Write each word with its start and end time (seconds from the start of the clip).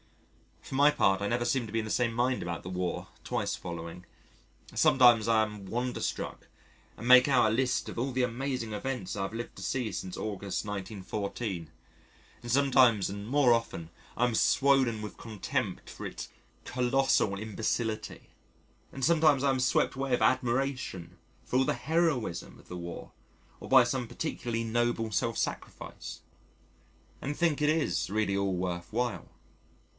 For 0.63 0.73
my 0.75 0.89
part, 0.89 1.21
I 1.21 1.27
never 1.27 1.43
seem 1.45 1.67
to 1.67 1.71
be 1.73 1.79
in 1.79 1.85
the 1.85 1.91
same 1.91 2.13
mind 2.13 2.41
about 2.41 2.63
the 2.63 2.69
War 2.69 3.09
twice 3.23 3.55
following. 3.55 4.05
Sometimes 4.73 5.27
I 5.27 5.43
am 5.43 5.65
wonderstruck 5.65 6.47
and 6.97 7.07
make 7.07 7.27
out 7.27 7.51
a 7.51 7.53
list 7.53 7.89
of 7.89 7.99
all 7.99 8.11
the 8.11 8.23
amazing 8.23 8.71
events 8.71 9.15
I 9.15 9.23
have 9.23 9.33
lived 9.33 9.57
to 9.57 9.61
see 9.61 9.91
since 9.91 10.15
August, 10.17 10.63
1914, 10.65 11.69
and 12.41 12.51
sometimes 12.51 13.09
and 13.09 13.27
more 13.27 13.53
often 13.53 13.89
I 14.15 14.23
am 14.25 14.33
swollen 14.33 15.01
with 15.01 15.17
contempt 15.17 15.89
for 15.89 16.05
its 16.05 16.29
colossal 16.63 17.37
imbecility. 17.37 18.29
And 18.93 19.03
sometimes 19.03 19.43
I 19.43 19.49
am 19.49 19.59
swept 19.59 19.95
away 19.95 20.11
with 20.11 20.21
admiration 20.21 21.17
for 21.43 21.57
all 21.57 21.65
the 21.65 21.73
heroism 21.73 22.57
of 22.57 22.69
the 22.69 22.77
War, 22.77 23.11
or 23.59 23.67
by 23.67 23.83
some 23.83 24.07
particularly 24.07 24.63
noble 24.63 25.11
self 25.11 25.37
sacrifice, 25.37 26.21
and 27.21 27.35
think 27.35 27.61
it 27.61 27.69
is 27.69 28.09
really 28.09 28.37
all 28.37 28.55
worth 28.55 28.91
while. 28.91 29.29